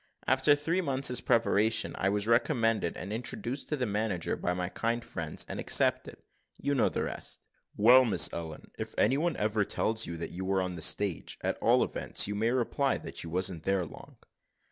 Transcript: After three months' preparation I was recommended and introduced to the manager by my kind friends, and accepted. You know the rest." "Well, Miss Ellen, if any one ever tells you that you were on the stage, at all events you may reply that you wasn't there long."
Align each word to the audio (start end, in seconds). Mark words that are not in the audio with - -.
After 0.25 0.55
three 0.55 0.81
months' 0.81 1.21
preparation 1.21 1.93
I 1.95 2.09
was 2.09 2.25
recommended 2.25 2.97
and 2.97 3.13
introduced 3.13 3.69
to 3.69 3.77
the 3.77 3.85
manager 3.85 4.35
by 4.35 4.55
my 4.55 4.67
kind 4.69 5.05
friends, 5.05 5.45
and 5.47 5.59
accepted. 5.59 6.17
You 6.57 6.73
know 6.73 6.89
the 6.89 7.03
rest." 7.03 7.45
"Well, 7.77 8.03
Miss 8.03 8.27
Ellen, 8.33 8.71
if 8.79 8.95
any 8.97 9.17
one 9.19 9.37
ever 9.37 9.63
tells 9.63 10.07
you 10.07 10.17
that 10.17 10.31
you 10.31 10.43
were 10.43 10.59
on 10.63 10.73
the 10.73 10.81
stage, 10.81 11.37
at 11.41 11.59
all 11.59 11.83
events 11.83 12.27
you 12.27 12.33
may 12.33 12.49
reply 12.49 12.97
that 12.97 13.23
you 13.23 13.29
wasn't 13.29 13.61
there 13.61 13.85
long." 13.85 14.17